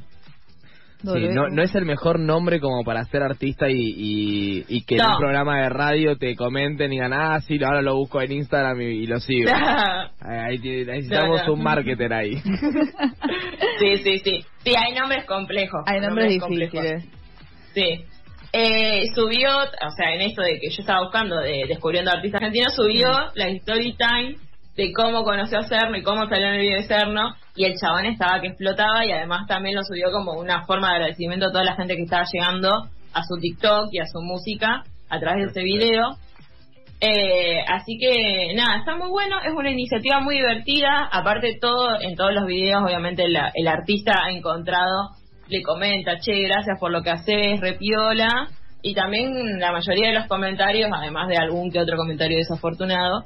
Sí, 1.01 1.29
no, 1.33 1.49
no 1.49 1.63
es 1.63 1.73
el 1.77 1.85
mejor 1.85 2.19
nombre 2.19 2.59
como 2.59 2.83
para 2.83 3.05
ser 3.05 3.23
artista 3.23 3.69
y, 3.71 3.77
y, 3.77 4.65
y 4.67 4.83
que 4.83 4.97
en 4.97 5.07
un 5.07 5.17
programa 5.19 5.63
de 5.63 5.69
radio 5.69 6.17
te 6.19 6.35
comenten 6.35 6.93
y 6.93 6.97
digan, 6.97 7.13
ah, 7.13 7.39
sí, 7.41 7.63
ahora 7.63 7.83
lo 7.83 7.95
busco 7.95 8.21
en 8.21 8.33
Instagram 8.33 8.81
y, 8.81 8.85
y 8.85 9.07
lo 9.07 9.21
sigo. 9.21 9.49
Ahí, 10.21 10.59
necesitamos 10.59 11.47
No, 11.47 11.53
un 11.53 11.63
marketer 11.63 12.13
ahí. 12.13 12.35
Sí, 13.79 13.97
sí, 13.99 14.19
sí. 14.19 14.45
Sí, 14.65 14.73
hay 14.77 14.93
nombres 14.99 15.25
complejos. 15.27 15.83
Hay 15.87 16.01
nombres 16.01 16.37
complejos. 16.41 16.83
difíciles. 16.83 17.05
Sí. 17.75 18.05
Eh, 18.53 19.03
subió, 19.15 19.51
o 19.59 19.91
sea, 19.97 20.15
en 20.15 20.23
esto 20.23 20.43
de 20.43 20.59
que 20.59 20.71
yo 20.71 20.81
estaba 20.81 21.03
buscando, 21.03 21.37
de 21.37 21.65
descubriendo 21.69 22.11
artistas 22.11 22.41
argentinos, 22.43 22.75
subió 22.75 23.11
la 23.35 23.49
story 23.49 23.95
time 23.97 24.37
de 24.75 24.93
cómo 24.93 25.25
conoció 25.25 25.59
a 25.59 25.65
Cerno 25.65 25.97
y 25.97 26.03
cómo 26.03 26.27
salió 26.29 26.47
en 26.49 26.55
el 26.55 26.61
video 26.61 26.77
de 26.81 26.87
Cerno. 26.87 27.35
Y 27.57 27.65
el 27.65 27.75
chabón 27.79 28.07
estaba 28.07 28.41
que 28.41 28.49
explotaba 28.49 29.05
y 29.05 29.13
además 29.13 29.47
también 29.49 29.75
lo 29.75 29.83
subió 29.83 30.11
como 30.13 30.33
una 30.39 30.65
forma 30.65 30.89
de 30.91 30.95
agradecimiento 30.95 31.47
a 31.47 31.53
toda 31.53 31.65
la 31.65 31.75
gente 31.75 31.97
que 31.97 32.03
estaba 32.05 32.25
llegando 32.33 32.89
a 33.13 33.23
su 33.25 33.39
TikTok 33.41 33.89
y 33.93 33.99
a 33.99 34.07
su 34.07 34.21
música 34.23 34.85
a 35.11 35.19
través 35.21 35.45
de 35.45 35.51
ese 35.51 35.63
video. 35.63 36.17
Eh, 37.01 37.61
así 37.69 37.97
que 37.99 38.55
nada, 38.55 38.79
está 38.79 38.97
muy 38.97 39.09
bueno, 39.11 39.37
es 39.45 39.53
una 39.55 39.71
iniciativa 39.71 40.21
muy 40.21 40.37
divertida, 40.37 41.09
aparte 41.13 41.57
todo, 41.61 42.01
en 42.01 42.17
todos 42.17 42.33
los 42.35 42.45
videos 42.47 42.83
obviamente 42.83 43.29
la- 43.29 43.53
el 43.55 43.69
artista 43.69 44.13
ha 44.25 44.31
encontrado, 44.31 45.11
le 45.49 45.63
comenta, 45.63 46.19
che, 46.19 46.43
gracias 46.43 46.79
por 46.79 46.91
lo 46.91 47.03
que 47.03 47.11
haces, 47.11 47.61
repiola, 47.61 48.49
y 48.83 48.95
también 48.95 49.59
la 49.59 49.73
mayoría 49.73 50.09
de 50.09 50.15
los 50.15 50.27
comentarios, 50.27 50.91
además 50.93 51.29
de 51.29 51.37
algún 51.37 51.71
que 51.71 51.81
otro 51.81 51.97
comentario 51.97 52.39
desafortunado, 52.39 53.25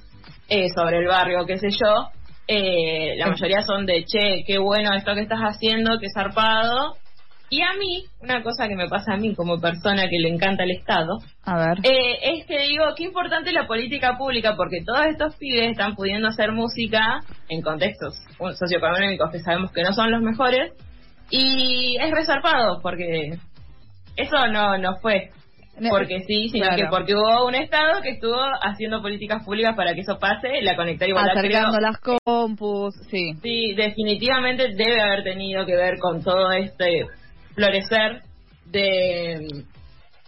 eh, 0.49 0.69
sobre 0.75 0.99
el 0.99 1.07
barrio, 1.07 1.45
qué 1.47 1.59
sé 1.59 1.69
yo, 1.71 2.09
eh, 2.49 3.14
la 3.17 3.29
mayoría 3.29 3.62
son 3.62 3.87
de, 3.87 4.05
che, 4.05 4.45
qué 4.47 4.59
bueno 4.59 4.95
esto 4.95 5.14
que 5.14 5.23
estás 5.23 5.41
haciendo, 5.41 5.99
qué 6.00 6.09
zarpado, 6.14 6.95
y 7.50 7.61
a 7.61 7.75
mí, 7.79 8.07
una 8.23 8.43
cosa 8.43 8.67
que 8.67 8.75
me 8.75 8.88
pasa 8.88 9.12
a 9.12 9.19
mí 9.19 9.35
como 9.35 9.61
persona 9.61 10.09
que 10.09 10.19
le 10.19 10.31
encanta 10.31 10.64
el 10.64 10.71
Estado, 10.71 11.19
A 11.45 11.59
ver. 11.59 11.79
eh, 11.83 12.38
es 12.38 12.47
que 12.47 12.59
digo, 12.62 12.85
qué 12.97 13.05
importante 13.05 13.52
la 13.52 13.67
política 13.67 14.17
pública, 14.17 14.57
porque 14.57 14.83
todos 14.83 15.05
estos 15.11 15.37
pibes 15.37 15.73
están 15.73 15.95
pudiendo 15.95 16.29
hacer 16.29 16.50
música 16.52 17.21
en 17.50 17.61
contextos 17.61 18.14
socioeconómicos 18.59 19.31
que 19.31 19.41
sabemos 19.41 19.71
que 19.71 19.83
no 19.83 19.93
son 19.93 20.11
los 20.11 20.23
mejores, 20.23 20.73
y 21.31 21.97
es 22.00 22.11
resarpado, 22.11 22.81
porque 22.83 23.38
eso 24.17 24.47
no, 24.49 24.79
no 24.79 24.97
fue 25.00 25.31
porque 25.88 26.21
sí, 26.26 26.49
sino 26.50 26.67
Claro. 26.67 26.76
que 26.83 26.88
porque 26.91 27.14
hubo 27.14 27.47
un 27.47 27.55
Estado 27.55 28.02
que 28.02 28.11
estuvo 28.11 28.37
haciendo 28.62 29.00
políticas 29.00 29.43
públicas 29.43 29.75
para 29.75 29.95
que 29.95 30.02
eso 30.02 30.19
pase, 30.19 30.61
la 30.61 30.76
conectar 30.76 31.09
igualdad 31.09 31.38
Acercando 31.38 31.79
creo- 31.79 31.81
las 31.81 31.99
compus, 31.99 32.95
sí. 33.11 33.33
Sí, 33.43 33.73
definitivamente 33.75 34.69
debe 34.76 35.00
haber 35.00 35.25
tenido 35.25 35.64
que 35.64 35.75
ver 35.75 35.95
con 35.99 36.23
todo 36.23 36.52
este 36.52 37.07
florecer 37.55 38.21
de, 38.67 39.64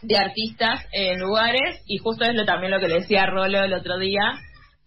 de 0.03 0.17
artistas 0.19 0.87
en 0.93 1.21
lugares 1.21 1.83
y 1.87 1.99
justo 1.99 2.25
es 2.25 2.35
lo 2.35 2.45
también 2.47 2.73
lo 2.73 2.81
que 2.81 2.89
le 2.89 3.01
decía 3.01 3.27
Rolo 3.27 3.63
el 3.65 3.75
otro 3.75 3.99
día 3.99 4.35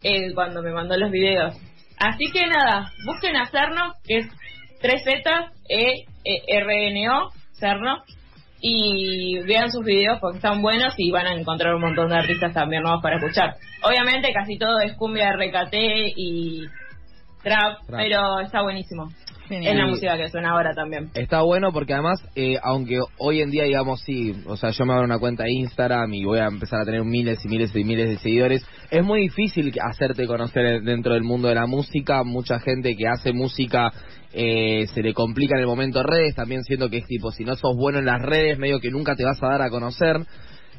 eh, 0.04 0.34
cuando 0.34 0.64
me 0.64 0.72
mandó 0.72 0.98
los 0.98 1.12
videos. 1.12 1.56
Así 2.00 2.26
que 2.34 2.46
nada, 2.48 2.92
busquen 3.06 3.36
a 3.38 3.46
Cerno, 3.46 3.94
que 4.04 4.18
es 4.20 4.28
3Z 4.88 5.50
E, 5.70 6.06
E 6.24 6.41
R 6.48 6.88
N 6.88 7.10
O, 7.10 7.32
Cerno, 7.53 8.03
y 8.60 9.39
vean 9.39 9.72
sus 9.72 9.86
videos 9.86 10.20
porque 10.20 10.38
están 10.38 10.62
buenos 10.62 10.94
y 10.98 11.12
van 11.12 11.27
a 11.27 11.34
encontrar 11.34 11.75
un 11.75 11.82
montón 11.82 12.10
de 12.10 12.17
artistas 12.17 12.53
también 12.53 12.84
nuevos 12.84 13.01
para 13.01 13.17
escuchar. 13.17 13.56
Obviamente 13.84 14.32
casi 14.34 14.58
todo 14.58 14.79
es 14.79 14.94
cumbia 14.98 15.32
RKT 15.34 15.74
y 16.15 16.62
trap, 17.44 17.86
Trap. 17.86 17.98
pero 17.98 18.39
está 18.39 18.62
buenísimo. 18.62 19.10
Genial. 19.48 19.74
Es 19.74 19.80
la 19.80 19.88
música 19.88 20.18
que 20.18 20.30
suena 20.30 20.51
ahora 20.51 20.74
también. 20.74 21.10
Está 21.13 21.42
bueno 21.42 21.72
porque 21.72 21.94
además, 21.94 22.22
eh, 22.36 22.58
aunque 22.62 23.00
hoy 23.18 23.42
en 23.42 23.50
día, 23.50 23.63
digamos, 23.63 24.01
sí, 24.01 24.34
o 24.46 24.58
sea, 24.58 24.72
yo 24.72 24.86
me 24.86 24.94
abro 24.94 25.06
una 25.06 25.20
cuenta 25.20 25.44
de 25.44 25.54
Instagram 25.54 26.13
y 26.13 26.25
voy 26.25 26.39
a 26.39 26.48
empezar 26.48 26.82
a 26.82 26.86
tener 26.86 27.04
miles 27.04 27.44
y 27.46 27.48
miles 27.48 27.75
y 27.75 27.84
miles 27.84 28.10
de 28.10 28.18
seguidores, 28.18 28.66
es 28.92 29.04
muy 29.04 29.22
difícil 29.22 29.74
hacerte 29.82 30.27
conocer 30.27 30.82
dentro 30.82 31.13
del 31.13 31.24
mundo 31.24 31.48
de 31.48 31.56
la 31.56 31.66
música. 31.66 32.24
Mucha 32.24 32.60
gente 32.60 32.96
que 32.96 33.08
hace 33.08 33.34
música 33.34 33.92
eh, 34.34 34.88
se 34.94 35.01
le 35.01 35.13
complica 35.13 35.56
en 35.56 35.62
el 35.62 35.68
momento 35.68 36.04
redes, 36.04 36.36
también 36.36 36.63
siento 36.63 36.89
que 36.89 36.98
es 36.98 37.06
tipo, 37.06 37.32
si 37.32 37.44
no 37.46 37.56
sos 37.56 37.75
bueno 37.75 38.00
en 38.00 38.06
las 38.06 38.22
redes, 38.22 38.60
medio 38.60 38.80
que 38.80 38.92
nunca 38.92 39.16
te 39.16 39.24
vas 39.24 39.42
a 39.42 39.48
dar 39.48 39.62
a 39.62 39.70
conocer. 39.70 40.18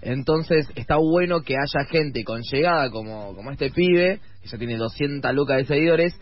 Entonces 0.01 0.69
está 0.77 0.97
bueno 0.97 1.41
que 1.41 1.55
haya 1.55 1.85
gente 1.89 2.23
con 2.23 2.43
llegada 2.43 2.91
como, 2.91 3.35
como 3.35 3.51
este 3.51 3.71
pibe, 3.71 4.21
que 4.43 4.49
ya 4.49 4.59
tiene 4.59 4.77
200 4.77 5.35
lucas 5.35 5.57
de 5.57 5.65
seguidores, 5.65 6.15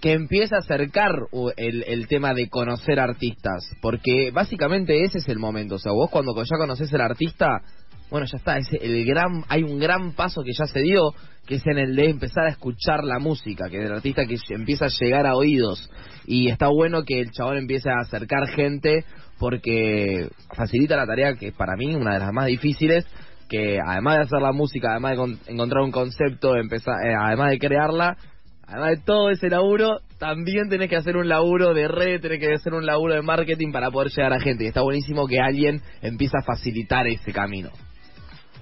que 0.00 0.12
empiece 0.12 0.54
a 0.54 0.58
acercar 0.58 1.12
uh, 1.32 1.50
el, 1.56 1.82
el 1.86 2.06
tema 2.08 2.34
de 2.34 2.48
conocer 2.48 3.00
artistas, 3.00 3.68
porque 3.80 4.30
básicamente 4.32 5.02
ese 5.04 5.18
es 5.18 5.28
el 5.28 5.38
momento, 5.38 5.76
o 5.76 5.78
sea, 5.78 5.92
vos 5.92 6.10
cuando 6.10 6.34
ya 6.36 6.58
conoces 6.58 6.92
el 6.92 7.00
artista, 7.00 7.62
bueno, 8.10 8.26
ya 8.30 8.36
está, 8.36 8.58
ese 8.58 8.76
el 8.82 9.04
gran, 9.06 9.44
hay 9.48 9.62
un 9.62 9.78
gran 9.78 10.12
paso 10.12 10.42
que 10.42 10.52
ya 10.52 10.66
se 10.66 10.80
dio, 10.80 11.14
que 11.46 11.56
es 11.56 11.66
en 11.66 11.78
el 11.78 11.96
de 11.96 12.10
empezar 12.10 12.44
a 12.44 12.50
escuchar 12.50 13.02
la 13.02 13.18
música, 13.18 13.68
que 13.70 13.78
el 13.82 13.92
artista 13.92 14.26
que 14.26 14.36
empieza 14.50 14.86
a 14.86 14.88
llegar 15.00 15.26
a 15.26 15.36
oídos, 15.36 15.90
y 16.26 16.48
está 16.48 16.68
bueno 16.68 17.02
que 17.04 17.20
el 17.20 17.30
chabón 17.30 17.56
empiece 17.56 17.88
a 17.90 18.00
acercar 18.00 18.46
gente, 18.48 19.04
porque 19.38 20.28
facilita 20.54 20.96
la 20.96 21.06
tarea 21.06 21.34
que 21.34 21.50
para 21.52 21.76
mí 21.76 21.94
una 21.94 22.14
de 22.14 22.20
las 22.20 22.32
más 22.32 22.46
difíciles, 22.46 23.06
que 23.48 23.78
además 23.84 24.16
de 24.16 24.22
hacer 24.24 24.40
la 24.40 24.52
música, 24.52 24.92
además 24.92 25.12
de 25.12 25.16
con- 25.16 25.38
encontrar 25.48 25.82
un 25.82 25.90
concepto, 25.90 26.56
empezar, 26.56 26.94
eh, 27.06 27.14
además 27.18 27.50
de 27.50 27.58
crearla, 27.58 28.16
Además 28.66 28.90
de 28.98 29.04
todo 29.04 29.30
ese 29.30 29.48
laburo, 29.50 29.98
también 30.18 30.68
tenés 30.68 30.88
que 30.88 30.96
hacer 30.96 31.16
un 31.16 31.28
laburo 31.28 31.74
de 31.74 31.86
red, 31.88 32.20
tenés 32.20 32.40
que 32.40 32.52
hacer 32.54 32.72
un 32.74 32.86
laburo 32.86 33.14
de 33.14 33.22
marketing 33.22 33.72
para 33.72 33.90
poder 33.90 34.10
llegar 34.10 34.32
a 34.32 34.40
gente. 34.40 34.64
Y 34.64 34.68
está 34.68 34.82
buenísimo 34.82 35.26
que 35.26 35.38
alguien 35.40 35.80
empiece 36.02 36.36
a 36.38 36.42
facilitar 36.42 37.06
ese 37.06 37.32
camino. 37.32 37.70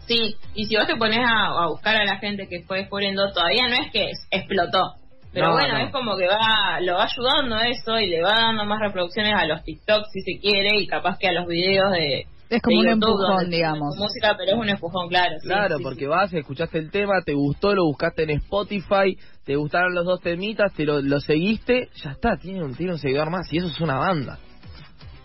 Sí, 0.06 0.36
y 0.54 0.66
si 0.66 0.76
vos 0.76 0.86
te 0.86 0.96
pones 0.96 1.20
a, 1.20 1.46
a 1.64 1.68
buscar 1.68 1.96
a 1.96 2.04
la 2.04 2.18
gente 2.18 2.48
que 2.48 2.62
fue 2.66 2.78
descubriendo, 2.78 3.32
todavía 3.32 3.68
no 3.68 3.74
es 3.84 3.92
que 3.92 4.10
explotó. 4.30 4.94
Pero 5.32 5.46
No, 5.46 5.52
bueno, 5.54 5.78
no. 5.78 5.84
es 5.86 5.92
como 5.92 6.16
que 6.16 6.26
va, 6.26 6.80
lo 6.80 6.94
va 6.94 7.04
ayudando 7.04 7.56
eso 7.60 7.98
y 7.98 8.08
le 8.08 8.20
va 8.22 8.32
dando 8.34 8.64
más 8.66 8.80
reproducciones 8.80 9.32
a 9.34 9.46
los 9.46 9.62
TikToks 9.62 10.10
si 10.12 10.20
se 10.20 10.40
quiere 10.40 10.76
y 10.78 10.86
capaz 10.86 11.16
que 11.18 11.28
a 11.28 11.32
los 11.32 11.46
videos 11.46 11.90
de. 11.92 12.26
Es 12.52 12.60
como 12.62 12.80
un 12.80 12.86
empujón, 12.88 13.48
digamos. 13.50 13.96
Música, 13.96 14.34
pero 14.36 14.52
es 14.52 14.58
un 14.58 14.68
empujón, 14.68 15.08
claro. 15.08 15.34
sí, 15.40 15.48
Claro, 15.48 15.78
sí, 15.78 15.82
porque 15.82 16.00
sí. 16.00 16.06
vas, 16.06 16.32
escuchaste 16.34 16.78
el 16.78 16.90
tema, 16.90 17.22
te 17.24 17.32
gustó, 17.32 17.74
lo 17.74 17.84
buscaste 17.86 18.24
en 18.24 18.30
Spotify, 18.30 19.16
te 19.44 19.56
gustaron 19.56 19.94
los 19.94 20.04
dos 20.04 20.20
temitas, 20.20 20.72
te 20.74 20.84
lo, 20.84 21.00
lo 21.00 21.18
seguiste, 21.20 21.88
ya 22.04 22.10
está, 22.10 22.36
tiene 22.36 22.62
un, 22.62 22.74
tiene 22.74 22.92
un 22.92 22.98
seguidor 22.98 23.30
más 23.30 23.50
y 23.52 23.56
eso 23.58 23.68
es 23.68 23.80
una 23.80 23.96
banda. 23.96 24.38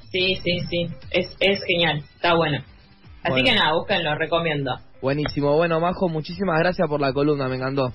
Sí, 0.10 0.36
sí, 0.42 0.60
sí. 0.70 0.88
Es, 1.12 1.36
es 1.42 1.60
genial, 1.66 1.98
está 2.16 2.34
bueno. 2.36 2.60
Así 3.24 3.32
Bueno. 3.32 3.46
que 3.50 3.56
nada, 3.56 3.74
búsquenlo, 3.74 4.16
recomiendo. 4.16 4.72
Buenísimo. 5.02 5.54
Bueno, 5.58 5.82
Majo, 5.82 6.08
muchísimas 6.08 6.58
gracias 6.60 6.88
por 6.88 7.02
la 7.02 7.12
columna, 7.12 7.50
me 7.50 7.58
encantó. 7.58 7.92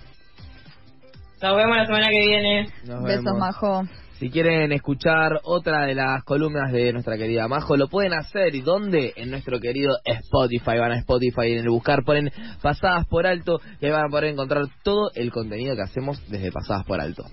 Nos 1.43 1.57
vemos 1.57 1.77
la 1.77 1.87
semana 1.87 2.09
que 2.11 2.21
viene. 2.21 2.69
Nos 2.85 3.03
Besos, 3.03 3.25
vemos. 3.25 3.39
Majo. 3.39 3.83
Si 4.23 4.31
quieren 4.31 4.71
escuchar 4.71 5.41
otra 5.43 5.85
de 5.85 5.97
las 5.97 6.23
columnas 6.23 6.71
de 6.71 6.93
nuestra 6.93 7.19
querida 7.19 7.49
Majo, 7.49 7.77
lo 7.77 7.89
pueden 7.89 8.13
hacer. 8.13 8.55
¿Y 8.55 8.61
dónde? 8.61 9.13
En 9.17 9.33
nuestro 9.33 9.59
querido 9.59 9.97
Spotify. 10.05 10.79
Van 10.79 10.93
a 10.93 10.99
Spotify 10.99 11.51
en 11.51 11.59
el 11.59 11.69
buscar 11.69 12.05
ponen 12.05 12.31
Pasadas 12.63 13.05
por 13.09 13.27
Alto 13.27 13.61
y 13.81 13.87
ahí 13.87 13.91
van 13.91 14.05
a 14.05 14.09
poder 14.09 14.27
encontrar 14.27 14.67
todo 14.85 15.11
el 15.17 15.33
contenido 15.33 15.75
que 15.75 15.83
hacemos 15.83 16.23
desde 16.31 16.53
Pasadas 16.53 16.85
por 16.87 17.01
Alto. 17.01 17.25